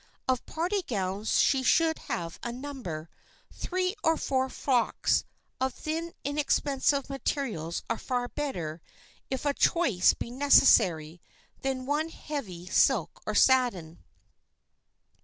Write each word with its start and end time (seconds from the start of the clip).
Of 0.27 0.43
party 0.47 0.81
gowns 0.81 1.39
she 1.39 1.61
should 1.61 1.99
have 1.99 2.39
a 2.41 2.51
number. 2.51 3.07
Three 3.51 3.93
or 4.03 4.17
four 4.17 4.49
frocks 4.49 5.25
of 5.59 5.75
thin 5.75 6.15
inexpensive 6.23 7.07
materials 7.07 7.83
are 7.87 7.99
far 7.99 8.27
better, 8.27 8.81
if 9.29 9.45
a 9.45 9.53
choice 9.53 10.15
be 10.15 10.31
necessary, 10.31 11.21
than 11.61 11.85
one 11.85 12.09
heavy 12.09 12.65
silk 12.65 13.21
or 13.27 13.35
satin. 13.35 14.03